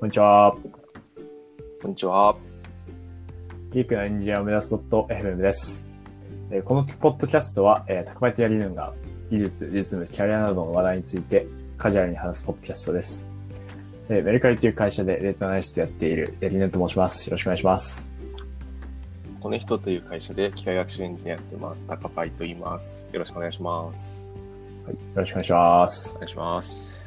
[0.00, 0.56] こんにちは。
[1.82, 2.34] こんにちは。
[3.70, 5.86] ギークなエンジニアを目指す .fm です。
[6.50, 8.94] えーこのポッドキャストは、えー、高めてやりるんが
[9.30, 11.46] 技術、実務、キャリアなどの話題について
[11.76, 13.30] カジュアルに話すポッドキャストです。
[14.08, 17.26] えーメルカリという会社でデータアナリストやっているやりぬんと申します。
[17.26, 18.10] よろしくお願いします。
[19.38, 21.84] コネヒトという会社で機械学習エンジニアやってます。
[21.86, 23.10] タカパイと言います。
[23.12, 24.34] よろしくお願いします。
[24.86, 26.20] はい、よろしくお願いしますお。
[26.20, 26.99] 願いします。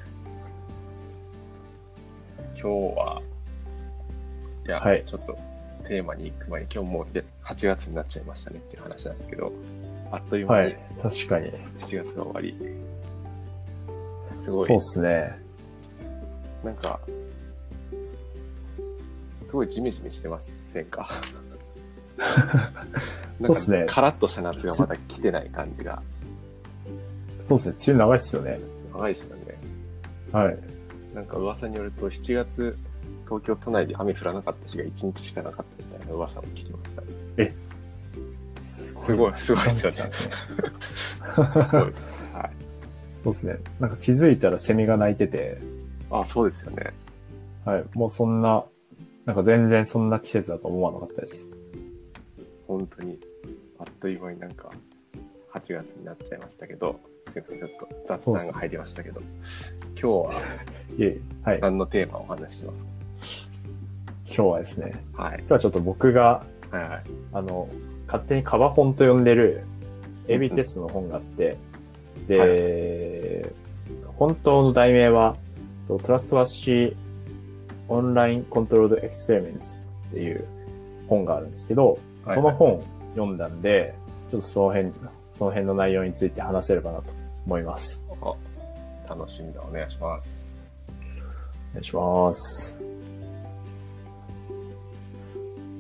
[2.63, 3.21] 今日は、
[4.65, 5.37] いや、はいちょっと
[5.83, 9.51] テーマに行く前に、今日もうで8月になっちゃいましたねっていう話なんですけど、
[10.11, 11.51] あっという間にはい、確かに。
[11.51, 12.55] 7月が終わり、
[14.39, 15.37] すごいそうっすね。
[16.63, 17.01] なんか、
[19.45, 21.09] すごいジメジメしてませんか？
[23.41, 26.01] そうっすねなんかカラッとした夏がまだ来てない感じが
[27.49, 27.75] そうですね。
[27.75, 28.59] 梅雨長いっすよね。
[28.93, 29.43] 長いですよね。
[30.31, 30.57] はい。
[31.13, 32.77] なんか噂によると7月、
[33.25, 37.55] 東京都内で雨降らなかった日が1日しかなかったみたいな噂も聞きましたね。
[38.61, 39.97] すすごい、すごいですよね。
[39.97, 42.11] そうすごいです。
[42.33, 43.25] はい。
[43.25, 43.57] ですね。
[43.79, 45.57] なんか気づいたらセミが鳴いてて、
[46.09, 46.93] あ、そうですよね。
[47.65, 47.85] はい。
[47.93, 48.63] もうそんな、
[49.25, 51.49] なんか全然そんな季節だと思わなかったです。
[52.67, 53.19] 本当に、
[53.79, 54.71] あっという間になんか、
[55.53, 59.21] 8月になっちゃいましたけど、すいません、ちょっと雑談が入りましたけど、
[59.99, 60.41] 今日は
[60.97, 61.57] いえ、はい。
[61.57, 62.87] 今何のテーマをお話しします
[64.25, 65.39] 日はですね、かはい。
[65.39, 67.03] 今日はちょっと僕が、はいはい。
[67.33, 67.69] あの、
[68.07, 69.63] 勝手にカバ本と呼んでる
[70.27, 71.57] AB テストの本があって、
[72.27, 73.53] で、
[74.17, 75.35] 本当の題名は、
[75.87, 76.95] とトラストワッシー
[77.89, 80.45] オンラインコントロールエクスペリメンツっていう
[81.07, 82.81] 本があるんですけど、はいその本
[83.13, 84.91] 読んだんで、ちょっとその辺、
[85.43, 87.11] その辺の内容について話せればなと
[87.45, 88.01] 思います。
[88.21, 89.61] あ楽しみだ。
[89.61, 90.57] お願いします。
[91.71, 92.79] お願いします。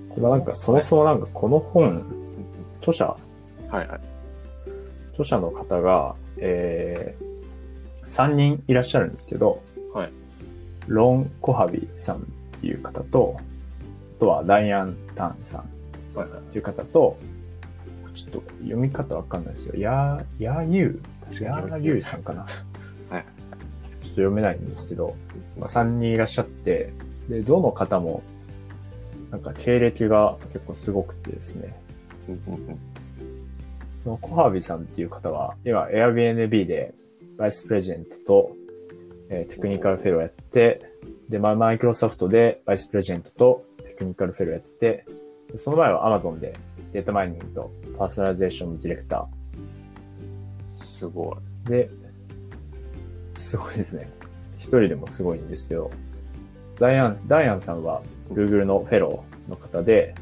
[0.09, 2.03] これはなんかそもそもなんかこの本、
[2.81, 3.99] 著者、はいはい。
[5.13, 9.63] 著者の方が、えー、3人いらっしゃるんですけど、
[9.93, 10.11] はい。
[10.87, 12.19] ロン・コハビさんっ
[12.59, 13.37] ていう方と、
[14.17, 15.65] あとはダイアン・タンさんっ
[16.15, 16.41] はいはい。
[16.51, 17.17] ていう方と、
[18.13, 22.41] ちょっと読み方わかんないですけど、ヤー、ヤーユー、ヤーユーさんかな。
[22.41, 22.51] はい。
[22.51, 25.15] ちょっと読めないんですけど、
[25.57, 26.93] まあ、3人いらっしゃって、
[27.29, 28.21] で、どの方も、
[29.31, 31.75] なんか経歴が結構すごくてですね、
[34.05, 36.93] のコハビさんっていう方は、今 Airbnb で
[37.37, 38.55] バイスプレジェントと、
[39.29, 40.81] えーテクニカルフェローやって、
[41.29, 45.05] で、まあ、マイクロソフトでバイスプレジェントとテクニカルフェローやってて、
[45.51, 46.53] でその前は Amazon で
[46.93, 49.27] データマイニングとパーソナリゼーションのディレクタ
[50.71, 51.35] すごい。
[51.65, 51.89] ーで、
[53.35, 54.09] すごいですね。
[54.57, 55.91] 一人でもすごいんですけど、
[56.79, 60.15] ダイアン、ダイアンさんは Google のフェローの方で、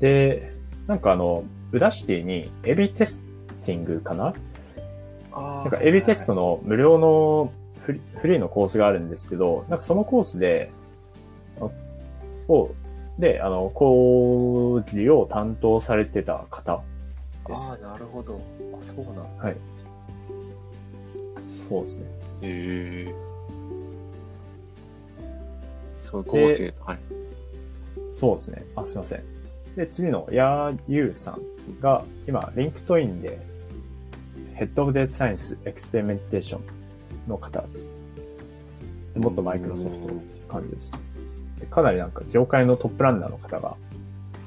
[0.00, 0.52] で、
[0.86, 3.24] なんかあの、ウダシティにエビテス
[3.62, 4.34] ティングかな？
[5.32, 10.70] あなんかエビテストの無料のフリフリーのコースがあるんですけど、なんかそのコースで、
[11.60, 11.68] あ
[12.48, 12.70] を、
[13.18, 16.82] で、あの、講義を担当されてた方
[17.46, 17.78] ですあ。
[17.84, 18.40] あ、なるほど。
[18.78, 19.22] あ、そうなんだ。
[19.44, 19.56] はい。
[21.68, 22.06] そうですね。
[22.42, 23.14] へえ。
[25.96, 26.74] そう、合成。
[26.84, 26.98] はい。
[28.12, 28.64] そうですね。
[28.76, 29.22] あ、すいません。
[29.76, 33.38] で、次のヤーユーさんが、今、 LinkedIn で、
[34.54, 36.62] Head of Data Science Experimentation
[37.28, 37.90] の方です。
[39.14, 40.92] でもっとマイクロソフトっていう感じです。
[41.64, 43.76] でかなりなんか業界のトップランナーの方が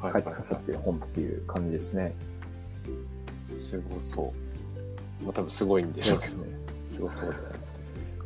[0.01, 2.13] はい書いてくださっている本っていう感じですね。
[3.43, 4.33] すごそ
[5.21, 5.23] う。
[5.23, 6.37] まあ、多分すごいんでしょうけど。
[6.37, 6.43] ね。
[6.87, 7.43] すごそうだね。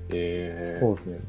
[0.10, 0.78] へえ。
[0.80, 1.20] そうですね。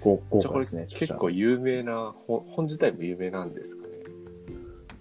[0.00, 0.86] これ華ですね。
[0.88, 3.88] 結構有名な本、本自体も有名なんですかね？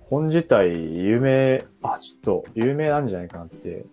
[0.02, 3.86] 本自体有名、あ、ちょっと有名なんじゃないかなって、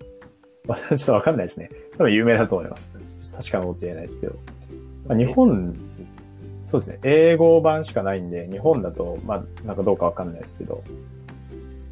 [0.67, 1.71] まあ、ちょっとわかんないですね。
[1.93, 2.93] 多分有名だと思います。
[3.37, 4.35] 確かなこと言えないですけど。
[5.07, 5.77] まあ、日本、
[6.67, 6.99] そうですね。
[7.05, 10.83] 英語版しかないんで、日本だと、まあ、なんかどうかわかんないですけど。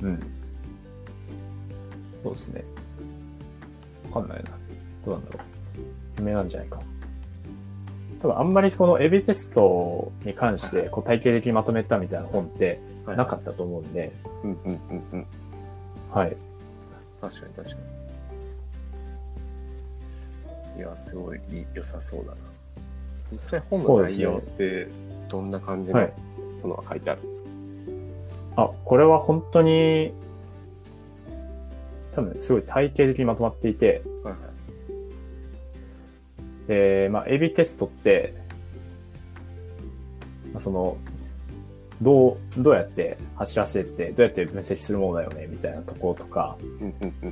[0.02, 0.20] うん。
[2.24, 2.64] そうですね。
[4.10, 4.50] わかんないな。
[5.06, 5.42] どうなんだろう。
[6.18, 6.82] 有名なんじゃないかな。
[8.20, 14.12] 多分あんまりこのエビテストに関して、こう体系的にまとめたみたいな本ってはいなかったと思うんで、
[14.42, 15.26] うんうんうんうん。
[16.10, 16.36] はい。
[17.20, 17.76] 確かに確か
[20.74, 20.80] に。
[20.80, 21.40] いや、すごい
[21.74, 22.53] 良さそうだな。
[23.32, 24.88] 実際本の内容って
[25.28, 26.12] どんな感じのはい
[26.64, 27.48] ものが書いてあるんですか、
[28.56, 30.12] あ、これは本当に、
[32.14, 34.38] 多分すごい体系的にまとまっていて、はいは
[36.66, 36.68] い。
[36.68, 38.34] で、まあ、AB テストって、
[40.52, 40.96] まあ、その、
[42.00, 46.56] どう、どうやって走らせて、どうやって分析するものだよね、みたいなところとか。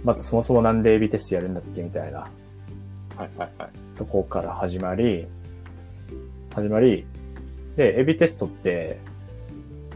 [0.05, 3.71] まあ、そもそもなんで AB テストやるんだっけ、みたいなはいはいはい。
[3.97, 5.27] ところから始まり、
[6.55, 7.07] 始まり、
[7.77, 8.99] で、エビテストって、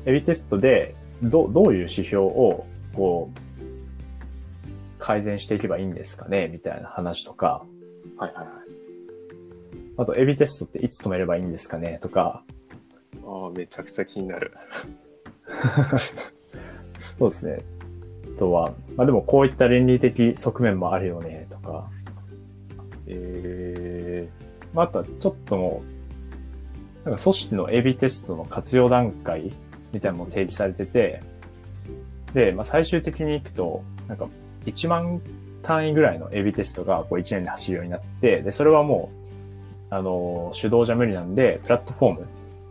[0.06, 7.64] エビテストで、ど、どういう指標を、こう、改善していけばいいんですかねみたいな話とか、
[8.16, 8.46] はいはいはい。
[9.98, 12.42] あと、エビテストっていつ止めればいいんですかねとか、
[13.24, 14.52] ああ、めちゃくちゃ気になる。
[17.18, 17.62] そうですね。
[18.36, 21.90] あとは、まあでもこういった倫理的側面もあるよね、とか、
[23.06, 24.28] え
[24.72, 25.95] まああとはちょっともう、
[27.06, 29.52] なんか組織の AB テストの活用段階
[29.92, 31.22] みたいなのも提示されてて、
[32.34, 34.28] で、まあ最終的に行くと、なんか
[34.64, 35.22] 1万
[35.62, 39.12] 単位ぐらいの AB テストがこう1年で走るようになって、で、それはも
[39.90, 42.20] う、あの、手動じゃ無理なんで、プラットフォーム、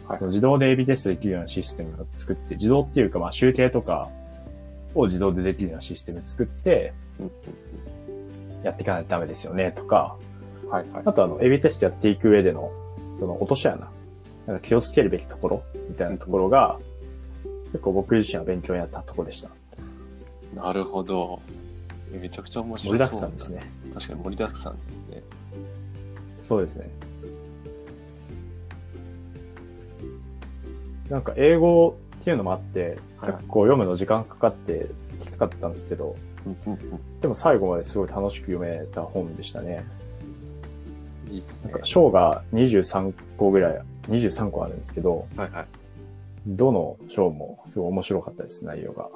[0.08, 4.10] はい自動で AB テストできるようなシステムを作って、自動っていうかまあ集計とか
[4.94, 6.94] を自動でできるようなシステム作って、
[8.64, 10.18] やっていかないとダメですよね、とか、
[10.66, 10.70] うん。
[10.70, 11.04] はいはい。
[11.06, 12.70] あとあの、エビテストやっていく上での、
[13.16, 13.90] その落とし穴、
[14.48, 16.80] なんか気をつけるべきところ、みたいなところが、
[17.72, 19.50] 結構僕自身は勉強になったところでした。
[20.56, 21.42] なるほど。
[22.14, 23.62] えめちゃくちゃ面白そう盛りだくさんですね。
[23.94, 25.24] 確かに盛りだくさんですね。
[26.42, 26.90] そうですね。
[31.10, 34.88] なんか英語っていうのもあって、はい結構読むの時間かかって
[35.20, 36.16] きつかったんですけど。
[37.22, 39.84] でも最後まですごい楽しく読めた本でしたね。
[41.32, 41.86] いいっすねなんか。
[41.86, 45.68] 章が23個ぐらい、23個あるんですけど、はいはい。
[46.48, 49.10] どの章もすごい面白かったです、内容が。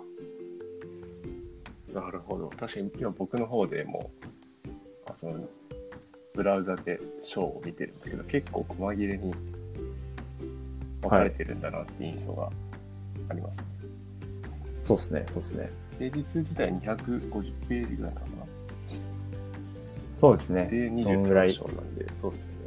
[1.94, 2.50] なるほど。
[2.50, 4.10] 確かに今僕の方でも、
[5.06, 5.48] あその、
[6.34, 9.34] ブラウザでショーを見てるんですけど、結構細切れに
[11.02, 12.50] 分かれてるんだなって印象が
[13.30, 13.66] あります、ね
[14.84, 15.70] そうですね、そうですね。
[16.00, 18.28] ページ数自体250ページぐらいかな。
[20.20, 20.66] そうですね。
[20.66, 22.59] で、そんぐらい23章なんで、そうっすよね、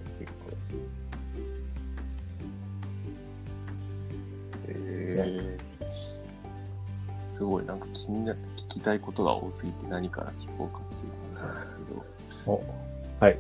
[7.43, 8.37] すごい、なんか気にな、聞
[8.69, 12.63] きたいことが多すぎて何から聞こうかっていう感じなんですけど、お、
[13.19, 13.39] はい。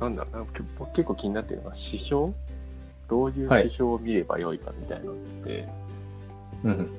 [0.00, 2.32] なんだろうなんか僕結構気になってるのが指標？
[3.08, 5.14] どういうはい指標を見ればよいかみたいなのっ
[5.44, 5.68] て、
[6.64, 6.90] うん。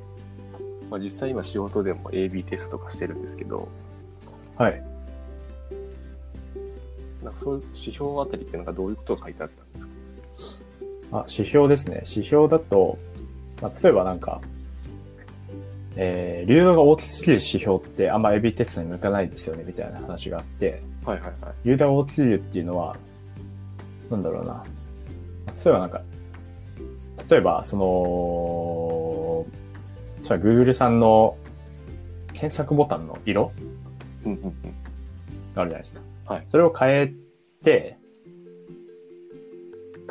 [0.90, 3.68] まあ、実際今仕事でも AB テストとかしてるんですけど、
[4.58, 4.82] はい。
[7.22, 9.88] なんかそういう指標あたりっていうのがどういうことが書いてあったんです
[11.12, 11.20] か？
[11.20, 12.04] あ、指標ですね。
[12.08, 12.98] 指標だと、
[13.62, 14.40] まあ、例えばなんか、
[15.96, 21.54] えー、流動が大きすぎる指標ってあんま AB テストに向かないですよね、みたいな話があって、はいはいはい。
[21.66, 22.96] 流動が大きすぎるっていうのは、
[24.10, 24.64] なんだろうな。
[25.64, 26.02] 例えばなんか、
[27.30, 29.46] 例えば、その、
[30.24, 31.38] それは Google さんの
[32.34, 33.52] 検索ボタンの色
[34.26, 34.54] うんうんうん。
[35.54, 36.02] があるじゃないですか。
[36.34, 36.48] はい。
[36.52, 37.14] それを変え
[37.64, 37.98] て、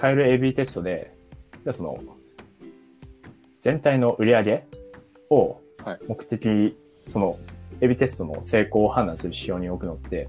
[0.01, 1.15] 変える AB テストで、
[1.65, 1.99] じゃあその、
[3.63, 4.67] 全体の売り上げ
[5.31, 6.77] をはい目的、
[7.13, 7.39] その、
[7.81, 10.29] AB テストの成功を判断する指標に置くのって、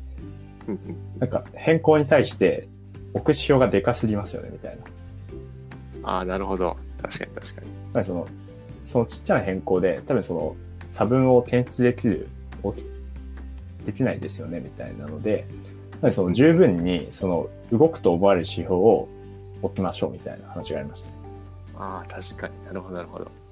[0.68, 1.20] うんうん。
[1.20, 2.68] なんか変更に対して
[3.14, 4.78] 置く指標がでかすぎますよね、みたい
[6.04, 6.10] な。
[6.10, 6.78] ああ、なるほど。
[7.02, 7.68] 確かに確かに。
[7.68, 8.28] やっぱりその、
[8.84, 10.56] そのちっちゃな変更で、多分その、
[10.92, 12.28] 差分を検出できる、
[12.64, 15.46] おできないですよね、みたいなので、
[16.12, 19.08] その十分に、その、動くと思われる指標を
[19.62, 21.16] 置きましょう、みたいな話がありましたね。
[21.76, 23.43] ああ、確かになるほどなるほど。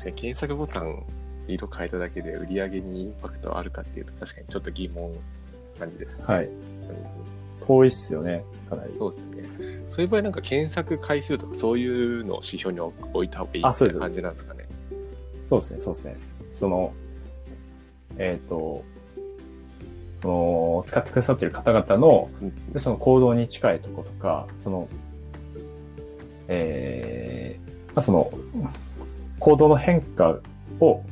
[0.00, 1.04] 確かに検索ボタン
[1.46, 5.12] 色変えただけで売り上げにインパクトあるかっていうと確かにちょっと疑問
[5.78, 6.24] 感じですね。
[6.26, 6.46] はい。
[6.46, 7.30] うん
[7.66, 8.96] 遠いっすよね、かなり。
[8.96, 9.84] そうですよね。
[9.88, 14.66] そういう場合なんか検索回数とかそういうのを指標に置置いた方がいいって感じなんですかね。
[15.44, 16.16] そうですね、そうですね。
[16.50, 16.92] その、
[18.16, 18.82] えっ、と、
[20.22, 22.30] その、使ってくださっている方々の、
[22.78, 24.88] その行動に近いとことか、その、
[26.48, 28.32] えー、まあ、その、
[29.40, 30.38] 行動の変化
[30.78, 31.02] を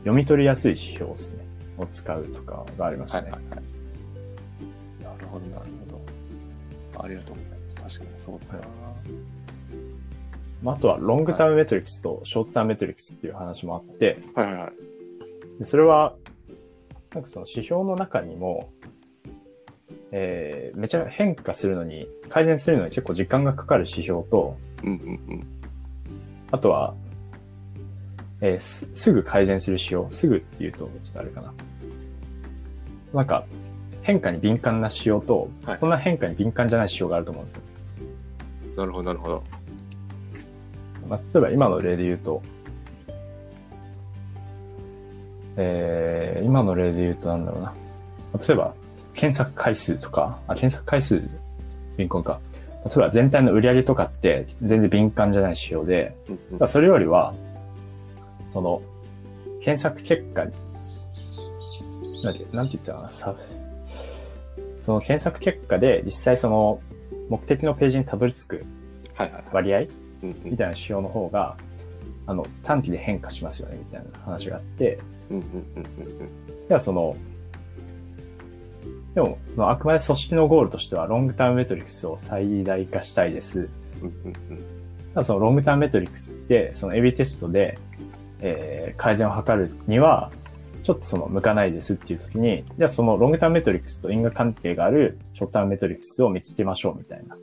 [0.00, 1.42] 読み取りやすい指標ですね。
[1.78, 3.30] を使うとかがありましたね。
[3.30, 5.04] はいはいはい。
[5.04, 5.98] なるほどなるほ
[6.98, 7.02] ど。
[7.04, 7.82] ありがとうございます。
[7.98, 8.60] 確かにそうだな。
[10.62, 14.72] まあ、あとは、ロングタームメトリックスとショートタームメトリックスっていう話もあって、はいはいはい。
[15.58, 16.14] でそれは、
[17.14, 18.70] なんかその指標の中にも、
[20.12, 25.61] えー、めちゃ変化するのに、改善するのに結構時間がかかる指標と、うんうんうん。
[26.52, 26.94] あとは、
[28.40, 30.12] えーす、すぐ改善する指標。
[30.12, 31.52] すぐって言うと、ちょっとあれかな。
[33.14, 33.44] なんか、
[34.02, 37.62] 変化に敏感な仕様と、はいそんな変化に敏感じゃない仕様があると思うんですよ。
[38.76, 39.42] なるほど、なるほど。
[41.08, 42.42] まあ、例えば今の例で言うと、
[45.56, 47.74] えー、今の例で言うとなんだろうな。
[48.46, 48.74] 例えば、
[49.14, 51.22] 検索回数とか、あ、検索回数、
[51.96, 52.40] 敏感か。
[52.84, 56.16] 例えば全体の売り上げとかって全然敏感じゃない仕様で、
[56.58, 57.32] だそれよりは、
[58.52, 58.82] その、
[59.60, 60.52] 検索結果に、
[62.24, 63.34] なんて、なんて言ったかな、さ、
[64.84, 66.80] その検索結果で実際その
[67.28, 68.64] 目的のページにたどり着く。
[69.52, 69.86] 割合
[70.44, 71.56] みたいな仕様の方が、
[72.26, 74.98] あの、短期で変化しますよね、みたいな話があって、
[76.68, 77.16] じゃあその、
[79.14, 83.68] でも、あくまで組織のゴールとしては、ロングタームメトリックスを最大化したいです。
[85.22, 87.78] そのロングタームメトリックスって、その AB テストで、
[88.40, 90.30] えー改善を図るには、
[90.82, 97.36] ちょっとその向かないですっていう時に、じゃあそのロングタームメトリックスと因果関係があるショートタームメトリックスを見つけましょうみたいな。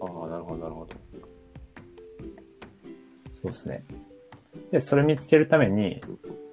[0.00, 0.96] ああ、なるほど、なるほど。
[3.42, 3.84] そうですね。
[4.70, 6.00] で、それ見つけるために、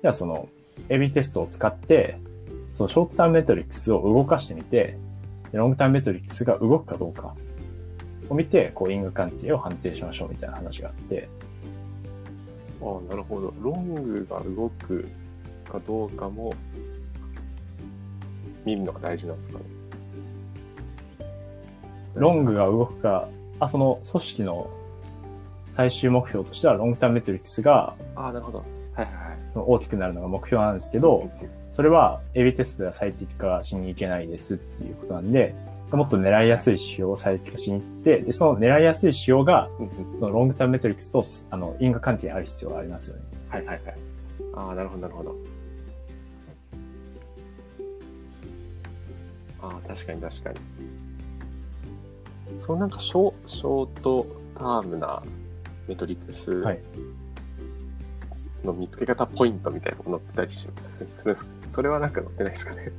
[0.01, 0.49] じゃあその
[0.89, 2.17] AB テストを使って、
[2.75, 4.97] そのショートタームメトリックスを動かしてみて、
[5.51, 7.35] でロングタームメトリックスが動くかどうか
[8.29, 11.29] を見て、こう因果関係を判定しましょうみたいな話があって、
[12.81, 13.53] ああ、なるほど。
[13.61, 15.07] ロングが動く
[15.71, 16.53] かどうかも
[18.65, 19.65] 見るのが大事なんですかね。
[22.15, 23.29] ロングが動くか、
[23.59, 24.69] あ、その組織の
[25.73, 28.59] 最終目標としてはロングタームメトリックスがああ、なるほど。
[28.59, 29.37] はいはいはい。
[29.55, 31.29] 大きくなるのが目標なんですけど、
[31.75, 35.53] それは AB テストでは最適化しに行けないですっていうことなんで、
[35.91, 39.69] もっと狙いやすい仕様を最適化しに行って、で、その狙いやすい仕様が、
[40.21, 43.23] ロングタームメトリックスと、あの、因果関係にある必要がありますよね。
[43.49, 43.95] はいはいはい。
[44.55, 45.35] ああ、なるほど、なるほど。
[49.61, 50.59] ああ、確かに確かに。
[52.59, 54.25] そのなんかショ、ショート
[54.57, 55.21] タームな
[55.89, 56.79] メトリックスはい
[58.65, 61.05] の見つけ方ポイントみたいなの載ってたりします
[61.71, 62.91] それはなんか載ってないですかね。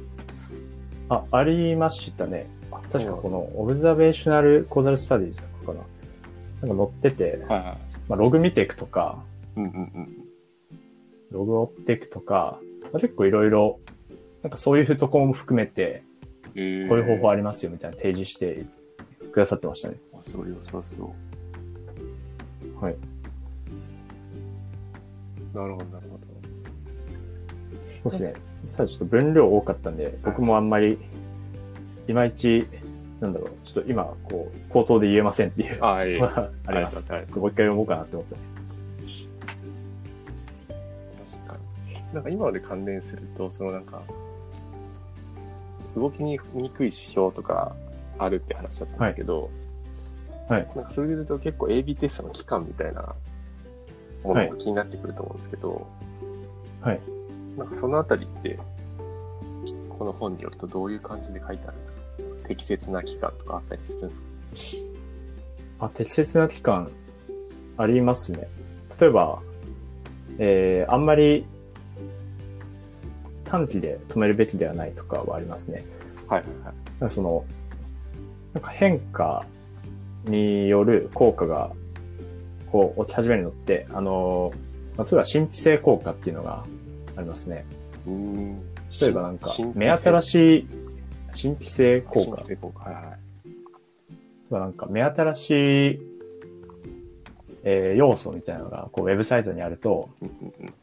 [1.08, 2.46] あ、ありましたね。
[2.70, 6.68] 確かそうこの、オブザベーショナルコーザルスタディーズとかかな。
[6.68, 7.78] なんか載ってて、はいはい。
[8.08, 9.22] まあ、ログ見ていくとか、
[9.56, 10.24] うんうんうん。
[11.30, 12.58] ログを追っていくとか、
[12.92, 13.78] まあ、結構いろいろ、
[14.42, 16.02] なんかそういうところも含めて、
[16.54, 18.64] えー、こういう方法ありますよみたいな提示して
[19.32, 19.96] くださってましたね。
[20.14, 21.14] あすごい良さそ
[22.80, 22.84] う。
[22.84, 22.96] はい。
[25.56, 26.26] なるほど、なるほど。
[27.86, 28.34] そうですね。
[28.72, 30.98] ただちょっと分量多かったんで、僕もあんまり、
[32.08, 32.66] いまいち、
[33.20, 37.04] なんだろう、ちょっと今、こう、口頭で言えませんっていうああ、ええのがあります。
[37.08, 38.52] ありがとうございもう一回読もうかなって思ってます。
[41.32, 41.56] 確か
[41.88, 42.14] に。
[42.14, 44.02] なんか今まで関連すると、そのなんか、
[45.96, 47.74] 動きににくい指標とか
[48.18, 53.16] あるって話だったんですけど、はいはいなんかそれで言うと結構 AB テストの期間みたいな
[54.26, 55.86] ものが気になってくると思うんですけど、
[56.80, 57.00] はい。
[57.56, 58.58] なんかそのあたりって、
[59.98, 61.98] この本によるとどういう感じで書いてあるんですか？
[62.48, 64.14] 適切な期間とかあったりするんで
[64.56, 64.76] す
[65.78, 65.86] か？
[65.86, 66.90] あ、適切な期間、
[67.76, 68.48] ありますね。
[69.00, 69.40] 例えば、
[70.38, 71.46] えー、あんまり、
[73.44, 75.84] 短期で止めるべきではないとかはありますね。
[76.26, 77.10] はいはいはい。
[77.10, 77.44] その、
[78.54, 79.44] なんか変化
[80.24, 81.70] による効果が、
[82.70, 84.52] こう、起き始めるのって、あの、
[84.96, 86.64] まあ、例えば新規性効果っていうのが
[87.16, 87.64] ありますね。
[88.06, 88.60] うーん。
[89.00, 90.68] 例えばなんか新、目新いしい
[91.32, 92.84] 新規性効果効果。
[92.84, 93.04] はいはい。
[94.48, 96.00] まあなんか目新しい、
[97.64, 100.74] えー要素みたいなのがこうウェブサイトにあると、うんうんうん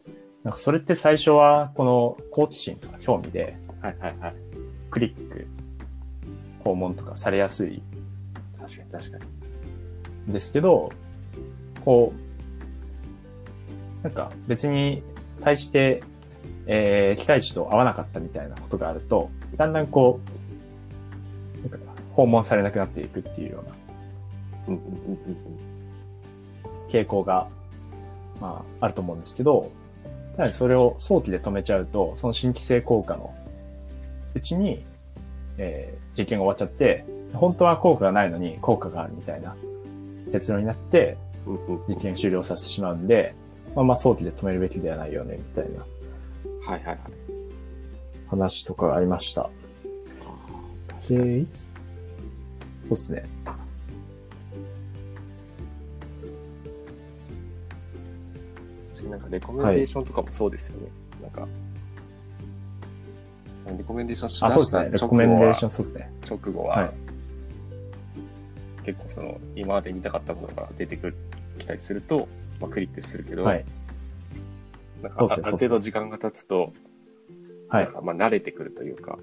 [0.44, 4.36] なんかそれって最初はこの好奇心とか興味ではいはいはい。
[4.92, 5.48] クリック、
[6.66, 7.82] 訪問とかされやすい
[8.60, 9.18] 確かに確か
[10.28, 10.32] に。
[10.32, 10.92] んですけど、
[11.84, 12.14] こ
[14.02, 15.04] う、なんか別に
[15.44, 16.04] 対して、
[16.66, 20.20] えー期待値と合わなかったみたいなことがあると、だんだんこ
[21.66, 23.64] う、なんか訪問されなくなっていくっていうよ
[24.68, 24.78] うな
[26.90, 27.48] 傾向が、
[28.40, 29.72] まあ、あると思うんですけど、
[30.38, 33.34] ただそれを早期で止めちゃうと、その新規性効果の
[34.34, 34.86] うちに、
[35.58, 39.56] えー実験が終わっちゃって、本当は効果がないのに効果があるみたいな
[40.32, 43.36] 結論になって、うんうんうん実験終了させてしまうんで、
[43.76, 45.80] まあまあ早期で止めるべきではないよね、みたいな
[46.66, 46.98] はいはいはい。
[48.30, 49.50] 話とかがありました。
[51.10, 51.64] で、いつ？
[51.64, 51.70] そ
[52.88, 53.26] うですね。
[59.10, 60.88] なんかレコメンデーションとかもそうですよね。
[61.22, 61.46] なんか、
[63.58, 64.86] そのレコメンデーションしあ、そうですね。
[64.86, 66.12] レ直コメンデ後はーション、そうですね。
[66.26, 66.94] 直後はいは、
[68.86, 71.16] 結構その、今まで見たかったものが出てくる、
[71.64, 72.28] きたりすると、
[72.60, 73.66] まあ、クリックするけど、はい。
[75.02, 76.74] なんかある程度時間が経つと、
[77.70, 77.94] はいなん。
[77.94, 79.18] かまあ慣れてくるというか、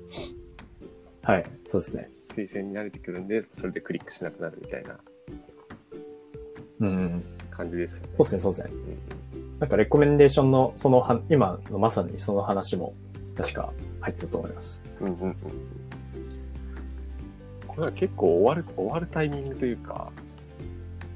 [1.22, 1.44] はい。
[1.66, 2.10] そうですね。
[2.20, 4.98] 推薦に慣れてくるんで、それでクリックしなくなるみたいな
[6.80, 7.22] うん。
[7.50, 8.12] 感じですよね。
[8.16, 8.70] そうですね、そうですね。
[8.72, 8.76] う
[9.16, 9.20] ん
[9.60, 12.94] なんかレコメンデーションの、そのは、今のまさにその話も、
[13.36, 14.82] 確か入ってたと思います。
[15.00, 15.36] うんうんうんうん
[17.66, 20.10] これは結構終わる、終わるタイミングというか、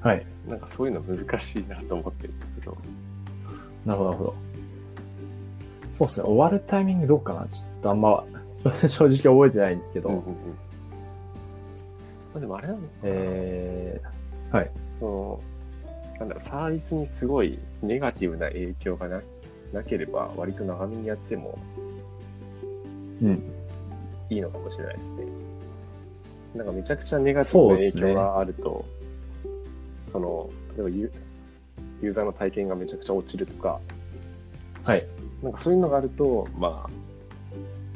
[0.01, 0.27] はい。
[0.49, 2.77] なんかそういうの難しいなと思ってるんですけど、
[3.85, 4.35] なるほど、なるほど。
[5.95, 6.27] そうですね。
[6.27, 8.25] 終わるタイミングどうかなちょっとあんま、
[8.89, 10.39] 正直覚えてないんですけど、うんうんうんま
[12.37, 14.71] あ、でもあれなのかなえー、はい。
[14.99, 15.41] その、
[16.19, 19.23] なんだろう、サービスにすごいネガティブな影響がな
[19.73, 21.59] なければ、割と長めにやっても
[23.23, 23.43] うん。
[24.31, 25.25] いいのかもしれないですね。
[26.55, 28.85] なんかめちゃくちゃネガティブな影響があると、
[30.15, 31.13] そ,、の、例えばユ
[32.03, 33.81] ユーザーの体験がめちゃくちゃ落ちるとか、
[34.85, 35.05] はい。
[35.43, 36.91] なんかそういうのがあると、まあ、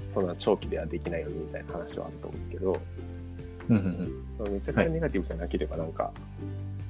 [0.09, 2.81] そんな長期ではできないよねみたいな話はあると思うんですけど、
[3.69, 4.53] うんうんうん。
[4.53, 6.11] めちゃくちゃネガティブじゃなければ、なんか、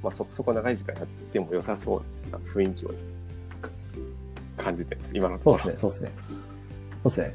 [0.02, 2.94] まあそこそこ長い時間やっても良さそうな雰囲気を
[4.56, 5.56] 感じてます、今のところ。
[5.58, 6.10] そうですね、そうですね。
[6.92, 7.32] そうですね。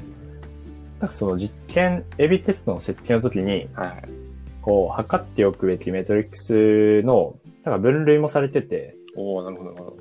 [1.00, 4.24] なんかその実験、エビテストの設計の時に、はいはい。
[4.62, 9.96] こう、測っておくべきメトリックスの、なんか分類もされてて、おおなるほど、なるほ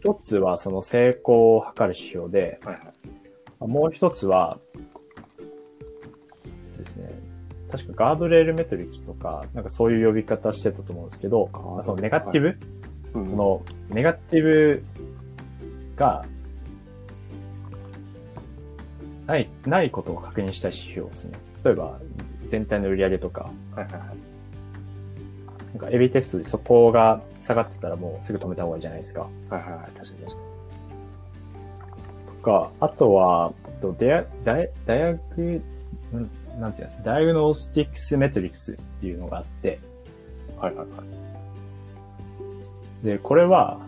[0.00, 2.70] 一つはその成功を測る指標で、ど。
[2.70, 3.68] はいはい。
[3.68, 4.58] もう一つは、
[6.76, 7.10] ですね、
[7.70, 11.50] 確かガードレールメトリックスとか、なんかそういう呼び方してたと思うんですけど、
[11.82, 12.48] そのネガティブ、
[13.14, 14.84] うんそのネガティブ
[15.96, 16.24] が、
[19.26, 21.38] ない、ないことを確認したい指標ですね。
[21.64, 21.98] 例えば、
[22.46, 24.27] 全体の売り上げとか、はいはいはい。
[25.72, 29.22] なんかエビテストでそこが下がってたらもうすぐ止めた方がいいじゃないですか。
[29.22, 29.80] はいはいはい。
[29.94, 30.38] 確かに確か
[32.26, 35.62] とか、あとは、とデア、ダイ、ダイアグ、
[36.58, 39.78] なんていうんですか、ダイアグノスティックスメトリックスっていうのがあって、
[40.52, 40.58] に。
[40.58, 41.04] はいはいは
[43.02, 43.04] い。
[43.04, 43.80] で、これは、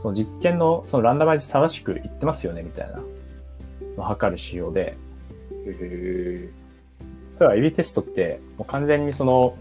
[0.00, 3.02] その実験のそのランダマイズ正しく言ってますよね、みたいなの
[3.96, 4.96] を測る指標で、へ
[5.66, 6.48] え。
[7.40, 9.56] 例えばエビテストって、もう完全にその、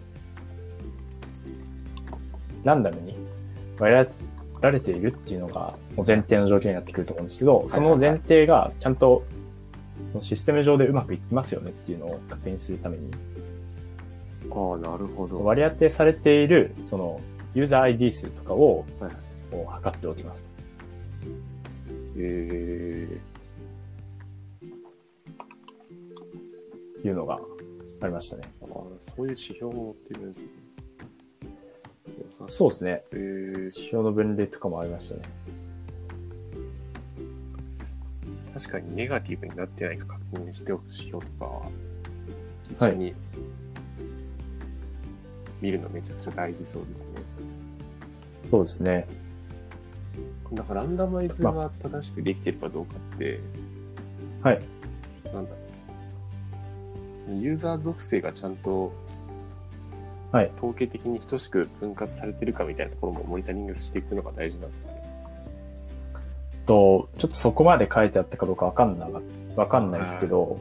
[2.63, 3.15] ランダムに
[3.79, 9.23] 割り当てられているっていうのがもう前提の条件になってくると思うんですけど、その前提がちゃんと
[10.21, 13.11] システム上でうまくいってますよねっていうのを確認するために、
[14.51, 15.43] ああ、なるほど。
[15.43, 17.21] 割り当てされているその
[17.53, 19.11] ユーザー ID 数とかをはい
[19.67, 20.49] 測っておきます。
[22.17, 23.07] へえ。
[27.05, 27.39] いうのが
[28.01, 28.43] ありましたね。
[28.61, 28.67] ああ、
[28.99, 30.51] そういう指標も持ってるんですね。
[32.47, 32.91] そうですね。
[32.91, 33.17] へえ。
[33.17, 35.21] 指標の分類とかもありましたね。
[38.53, 41.69] 確かにネガティブになってないか確認しておく指標とかは、
[42.71, 43.13] 一緒に
[45.61, 47.09] 見るのめちゃくちゃ大事そうですね。
[48.49, 49.07] そうですね。
[50.51, 53.39] なんかランダマイズが正しくできてるかどうかって、
[54.41, 54.61] はい。
[55.25, 57.21] なんだろう。
[57.21, 58.91] そのユーザー属性がちゃんと
[60.31, 60.51] はい。
[60.57, 64.97] 統計的に等しく分割されてるかみたいなところもモニタリングしていくのが大事なんですかね。
[66.65, 69.21] と、ちょっとそこまで書いてあったかどうかわかんなか、
[69.55, 70.59] わかんないですけど、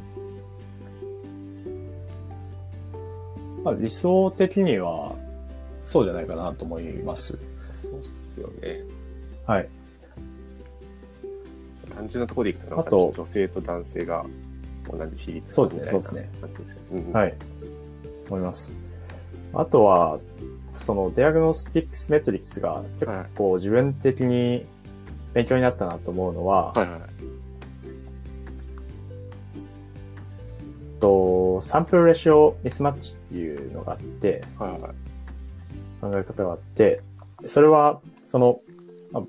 [3.65, 5.15] まあ理想的には
[5.85, 7.39] そうじゃないかなと思います。
[7.77, 8.83] そうっすよね。
[9.47, 9.69] はい。
[11.95, 14.25] 単純なところでいくと、あと女性と男性が
[14.89, 16.31] 同じ比率そうですねそうですね
[16.93, 17.35] うんはい。
[18.29, 18.86] 思います。
[19.55, 20.19] あとは、
[20.83, 24.67] その、 diagnostics metrics が結構自分的に
[25.33, 27.01] 勉強になったなと思うのは、はいはい。
[31.01, 34.81] と sample ratio mismatch っていうのがあって、はいはい。
[36.01, 37.03] 考え方があって、
[37.47, 38.61] それは、その、
[39.13, 39.23] まあ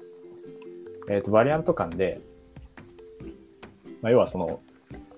[1.10, 2.22] えっ、と、バリアント間で、
[4.02, 4.62] まあ、要はその、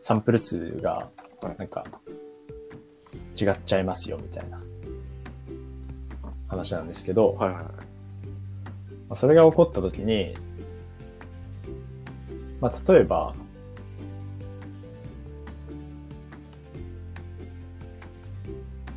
[0.03, 1.09] サンプル数が
[1.41, 1.85] はい、なんか、
[3.39, 4.61] 違っちゃいますよ、みたいな
[6.49, 7.63] 話なんですけど、はいはいはい。
[7.63, 7.73] ま
[9.11, 10.35] あ、それが起こったときに、
[12.59, 13.33] まあ、例えば、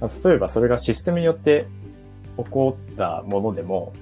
[0.01, 1.67] まあ例えばそれがシステムによって
[2.37, 3.93] 起こったものでも、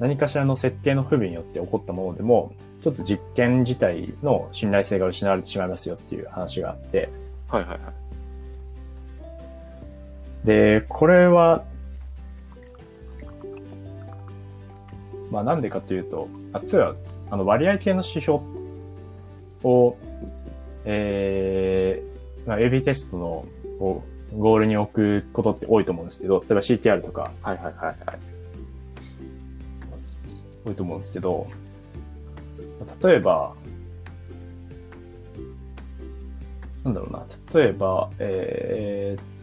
[0.00, 7.10] 何かしらの設計の不備によって起こったものでも、ちょっと実験自体の信頼性が失われてしまいますよっていう話があって、
[7.48, 7.76] はいはいは
[10.44, 10.46] い。
[10.46, 11.64] で、これは、
[15.34, 16.94] まあなんでかというと、あ例えば、
[17.32, 18.38] あの割合系の指標
[19.64, 19.96] を、
[20.84, 23.44] えー、まあ AB テストの
[23.80, 27.96] をゴールに置くことって多いと思うんですけど、例えば CTR とかはいはいはいはい。
[30.64, 31.48] 多いと思うんですけど、
[33.02, 33.54] 例えば、
[36.84, 39.33] なんだろうな、例えば、えー、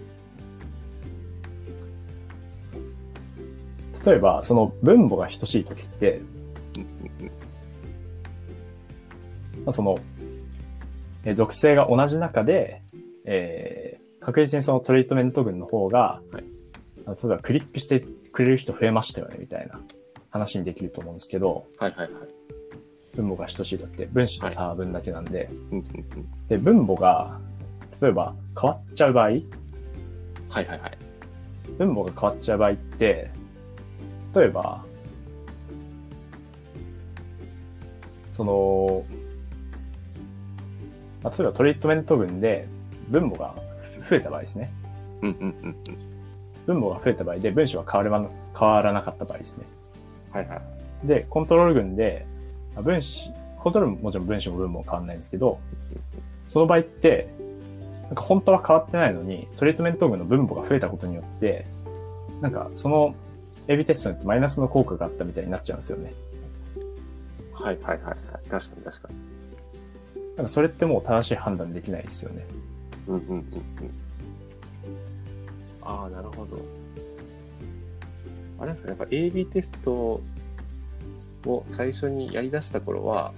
[4.05, 6.21] 例えば、その分母が等しい時って、
[9.65, 9.97] まあ、その、
[11.23, 12.81] えー属性が同じ中で、
[13.25, 16.43] えー確実にそのトリートメント群の方が、はい
[17.07, 17.99] 例えばクリックして
[18.31, 19.79] くれる人増えましたよね、みたいな
[20.29, 22.11] 話にできると思うんですけど、はいはいはい。
[23.15, 26.47] 分母が等しい時って分子の差分だけなんで、うんうんうん。
[26.47, 27.39] で、分母が、
[27.99, 29.39] 例えば変わっちゃう場合、はい
[30.49, 30.79] はいはい。
[31.77, 33.31] 分母が変わっちゃう場合って、
[34.33, 34.83] 例えば、
[38.29, 39.05] その、
[41.23, 42.67] まあ例えばトリートメント群で
[43.09, 43.55] 分母が
[44.09, 44.71] 増えた場合ですね。
[45.21, 45.75] うんうんうんうん。
[46.65, 49.65] 分母が増えた場合で分子は変われば変わらなかった場合ですね。
[50.31, 50.61] はいは
[51.03, 51.07] い。
[51.07, 52.25] で、コントロール群で、
[52.73, 55.59] まあ分子、コントロールももちろん分子も分母も変わらないんですけど、
[56.47, 57.27] その場合って、
[58.03, 61.65] なんか本当は変わってないのに、トリートメント群の分母が増えたことによって、
[62.41, 63.15] なんかその
[63.67, 66.13] AB テストによってマイナスの効果があったみたいになっちゃうんですよね。
[67.53, 68.15] はいはいはいはい。
[68.49, 69.15] 確かに確かに。
[70.37, 72.45] なんかそれってもう正しい判断できないですよね。
[73.07, 73.45] うんうんうんうん。
[75.81, 76.59] ああ、なるほど。
[78.59, 80.21] あれですかね、やっぱ AB テスト
[81.45, 83.33] を最初にやり出した頃は、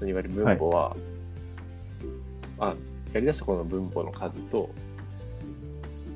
[0.00, 0.96] いわゆる分母は、
[2.58, 2.74] あ、
[3.12, 4.70] やり出した頃の分母の数と、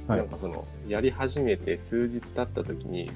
[0.06, 3.10] はいなんかその、やり始めて数日経った時に、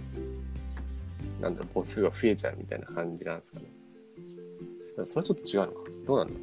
[1.40, 3.66] なんだろう、母数が増えちゃうみたいな感じなんですかね。
[5.04, 5.72] それはちょっと違うのか。
[6.06, 6.40] どうなんだろ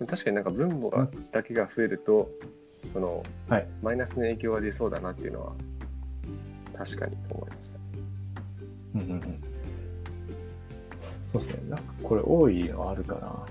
[0.00, 0.06] う。
[0.06, 2.30] 確かになんか分母がだけが増えると、
[2.92, 5.52] その、はいマイナスの影響が出そうだなっていうのは、
[6.76, 7.78] 確かにと思いました。
[8.94, 9.20] うんうんうん。
[9.20, 9.32] そう
[11.34, 11.70] ですね。
[11.70, 13.44] なんかこれ多いのあるかな。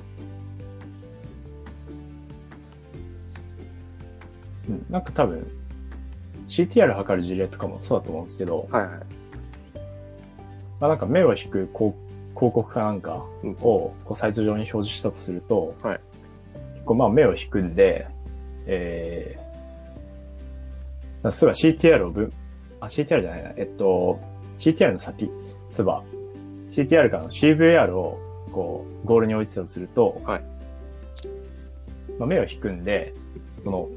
[4.69, 5.47] うん、なんか多分、
[6.47, 8.91] CTR 測る事例とかもそうだと思うんですけど、はいはい。
[10.79, 11.95] まあなんか目を引く広
[12.35, 15.99] 広告かなんかうんをこうサイト上に表示したとすると、はい。
[16.73, 18.07] 結構まあ目を引くんで、
[18.65, 22.33] えー、例えば CTR を分、
[22.79, 24.19] あ、CTR じゃないな、えっと、
[24.57, 25.31] CTR の先、例
[25.79, 26.03] えば
[26.71, 28.19] CTR からの CVR を
[28.51, 30.43] こうゴールに置いてたとすると、はい。
[32.19, 33.13] まあ、目を引くんで、
[33.63, 33.89] その、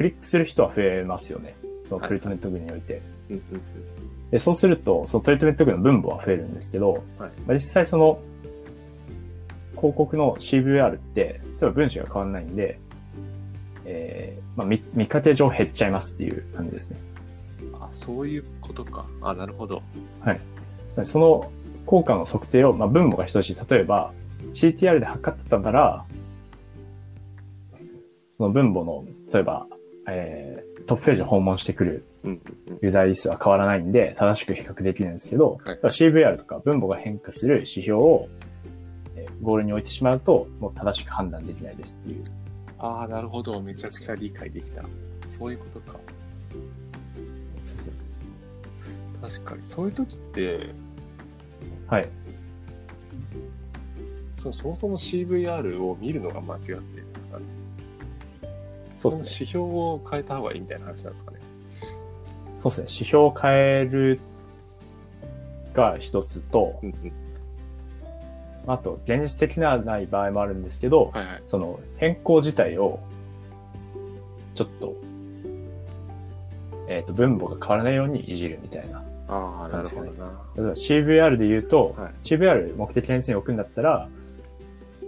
[0.00, 1.54] クリックする人は増えますよね。
[1.86, 3.02] そのトリートメント群において。
[3.28, 4.30] うんうんうん。
[4.30, 8.18] で、そうすると、そのトリートメント群の分母は増えるんですけど、はいまあ、実際その、
[9.76, 12.80] 広告の CVR って、例えば分子が変わらないんで、
[13.84, 17.00] えー、まあ見、見かけ上減っちゃいますっていう感じですね。
[17.78, 19.04] あ、そういうことか。
[19.20, 19.82] あ、なるほど。
[21.04, 21.52] その
[21.84, 23.56] 効果の測定を、まあ、分母が等しい。
[23.68, 24.14] 例えば、
[24.54, 26.06] CTR で測ってたなら、
[28.38, 29.66] その分母の、例えば、
[30.08, 32.04] えー、トップページを訪問してくる。
[32.24, 38.28] ユーザーリストは変わらないんで、正しく比較できるんですけど、はい CVR とか分母が変化する指標を、
[39.16, 42.24] えーゴールに置いてしまうと、もう正しく判断できないですっていう。
[42.78, 43.60] ああ、なるほど。
[43.62, 44.84] めちゃくちゃ理解できた。
[45.26, 45.98] そういうことか。
[47.64, 49.64] そうそう確かに。
[49.64, 50.70] そういう時って、
[51.88, 52.08] はい。
[54.32, 57.44] そそもそも CVR を見るのが間違ってるんですかね？
[59.00, 59.28] そうですね。
[59.28, 61.38] の指標を変えた方がいいみたいな話なんですかね。
[62.60, 62.82] そうですね。
[62.82, 64.20] 指標を変える
[65.72, 67.12] が一つと、うんうん。
[68.66, 71.42] あと、現実的なない場合もあるんですけど、はいはい。
[71.48, 73.00] その変更自体を、
[74.54, 74.94] ちょっと、
[76.88, 79.02] えっ、と、分母が変わらないようにいじるみたいな。
[79.28, 80.42] ああ、なるほどな。
[80.56, 84.08] 例えば CVR で言うと、はい CVR 目的変数に置くんだったら、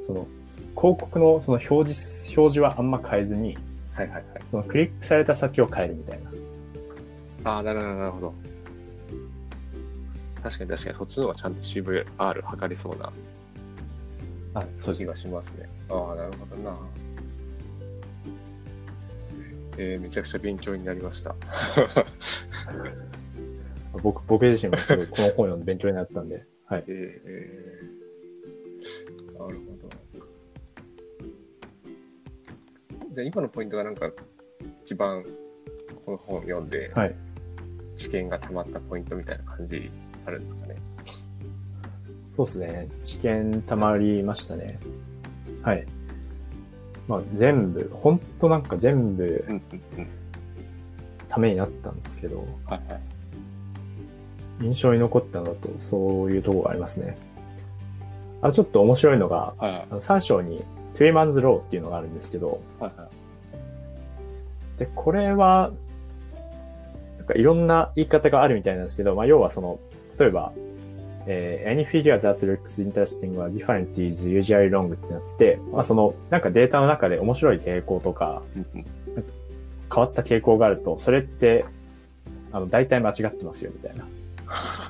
[0.06, 0.26] その、
[0.74, 3.58] 広告のその表示、表示はあんま変えずに、
[3.94, 4.24] はいはいはい。
[4.50, 6.30] そのクリックされた先を変えるみたいな。
[7.44, 8.34] ああ、なるほどなるほど。
[10.42, 13.12] 確かに確かにそっちの方がちゃんと CVR 測りそうな
[14.54, 15.14] あ、そう気が。
[15.14, 15.68] しますね。
[15.88, 16.76] ああ、なるほどな。
[19.78, 21.34] えー、めちゃくちゃ勉強になりました。
[24.02, 26.84] 僕、僕自身もすごいこの本読んで勉強になったんで、はい。
[26.86, 30.11] えー、なるほど。
[33.14, 34.10] じゃあ今のポイントがなんか
[34.84, 35.22] 一番
[36.04, 37.14] この本を読んではい。
[37.94, 39.90] 知見が溜まったポイントみたいな感じ
[40.26, 40.76] あるんですかね。
[42.36, 42.88] そうですね。
[43.04, 44.78] 知見たまりましたね。
[45.62, 45.86] はい。
[47.06, 49.44] まあ全部、ほんとなんか全部。
[51.28, 53.00] ためになったんですけど、はいはい。
[54.64, 57.16] 印象に残ったのだとそういうところがありますね。
[58.42, 60.62] あちょっと面白いのが、はいはいあの3章に
[60.94, 63.08] トゥーマンズローっていうのがあるんですけど、はいは
[64.76, 64.78] い。
[64.78, 65.72] で、これは、
[67.18, 69.78] なんかいろんな言い方があるみたいなんですけど、まあ要はその、
[70.18, 70.52] 例えば、
[71.26, 78.42] えー any figure that looks interesting or different is usually wrong ってなってて、まあその、なんかデータの中で面白い傾向とか、
[79.94, 81.64] 変わった傾向があると、それって、
[82.50, 84.04] あの、大体間違ってますよ、みたいな。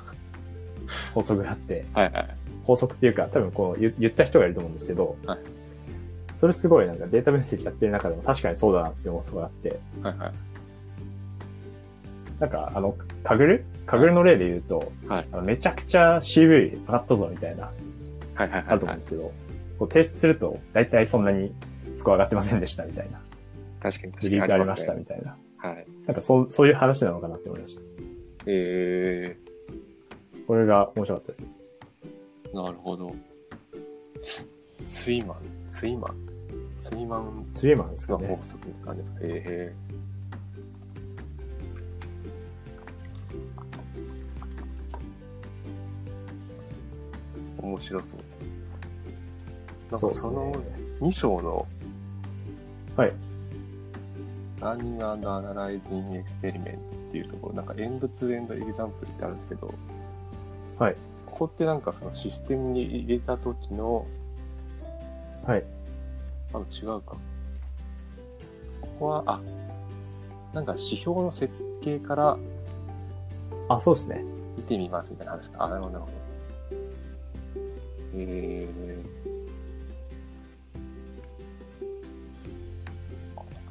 [1.14, 2.28] 法則があって、はいはい。
[2.64, 5.38] 法則っていうか、多分この言言った人がいると思うんですけど、はい
[6.42, 10.32] それすごいなんかデータ分析やってる中でも確かにそうだなって思うことがあって、はいはい。
[12.40, 13.64] なんかあの、カグル？
[13.86, 17.70] カグルの例で言うと、はいあのめちゃくちゃ CV 上がったぞみたいな、
[18.34, 19.32] はいはいあると思うんですけど、
[19.78, 21.54] こう提出すると大体そんなに
[21.94, 23.20] スコア上がってませんでしたみたいな、
[23.80, 24.98] 確かに確かリークありましたね。
[24.98, 25.36] みたいな。
[25.58, 25.86] はい。
[26.08, 27.82] なんかそう、そういう話なのかなって思いました。
[28.46, 29.36] え
[30.48, 31.46] これが面白かったですね。
[32.52, 33.14] ー、なるほど。
[34.84, 35.38] ツイマン、
[35.70, 36.31] ツイマン、
[36.82, 38.42] ツイマンツイーマンですかねが法。
[38.42, 39.18] 則なんですか。
[39.22, 48.20] えー、面白そう。
[49.92, 50.58] なんかそのね。
[51.00, 51.66] 2章の
[52.96, 53.12] はい。
[54.58, 59.72] Running and Analyzing Experiments っていうところ、なんかエンドツーエンドエグザンプルってあるんですけど、
[60.78, 60.96] はい。
[61.26, 64.04] ここってなんかそのシステムに入れた時の、
[65.46, 65.64] はい。
[66.54, 67.16] あ、違うか。
[68.80, 69.40] ここは、あ、
[70.52, 72.38] なんか指標の設計から
[73.68, 74.24] あ、そうですね。
[74.56, 75.64] 見てみますみたいな話か。
[75.64, 76.14] あ、なるほど、なるほど。
[78.14, 78.68] え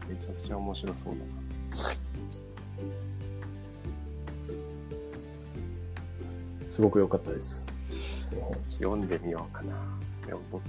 [0.08, 1.26] ー、めちゃくちゃ面白そうだな。
[6.68, 7.72] すごく良かったです。
[8.70, 9.76] 読んでみようかな。
[10.26, 10.64] でも僕、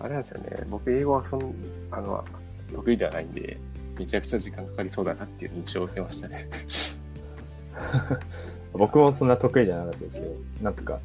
[0.00, 0.50] あれなんですよね。
[0.68, 1.54] 僕、英語はそん、
[1.90, 2.24] あの、
[2.72, 3.58] 得意ではないんで、
[3.98, 6.48] めちゃくちゃ時間かかりそうだなっていう印象を受けましたね。
[8.72, 10.98] 僕もそんな得意じゃなかったですけど、なんとか、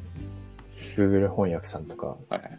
[0.96, 2.58] Google 翻訳さんとか、はいはい。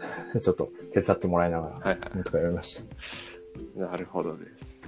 [0.40, 2.84] ちょっと手伝ってもらいながら、はいはなんとかやりました。
[3.76, 3.90] い。
[3.90, 4.80] なるほどです。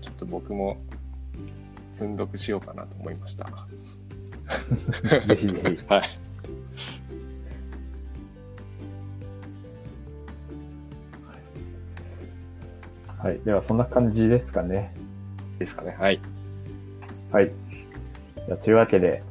[0.00, 0.78] ちょっと僕も、
[1.92, 3.48] 積んどくしようかなと思いました。
[5.26, 5.84] ぜひぜひ。
[5.88, 6.02] はい。
[13.18, 13.40] はい。
[13.44, 14.94] では、そんな感じですかね。
[15.58, 15.96] ですかね。
[15.98, 16.20] はい。
[17.32, 17.50] はい。
[18.46, 19.22] じゃあというわけで、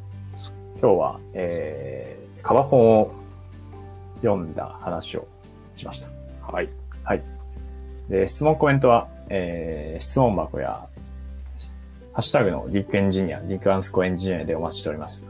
[0.82, 3.12] 今日は、えー、カバ本を
[4.18, 5.28] 読んだ話を
[5.76, 6.10] しました。
[6.52, 6.70] はい。
[7.04, 7.24] はい。
[8.10, 10.88] で、質問コメントは、えー、質問箱や、
[12.18, 15.28] ハッシュタグのリンクエンジニア、リンクアンスコエンジニアでお待ちしております。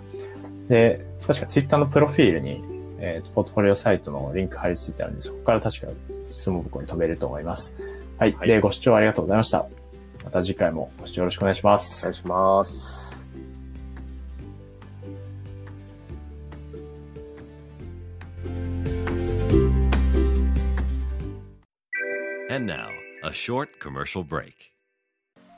[0.69, 2.63] で、確かツイッターのプロフィールに、
[2.97, 5.88] えーと、ポートフォリオサイトのリンク貼り付いてあるんで、そこから確か
[6.30, 7.76] 質問箱に飛べると思います。
[8.17, 8.32] はい。
[8.36, 9.65] はいで、ご視聴ありがとうございました。
[10.23, 12.06] また次回もご視聴よろしくお願いします。
[12.06, 13.28] お願いします。
[22.50, 22.88] And now,
[23.26, 24.77] a short commercial break.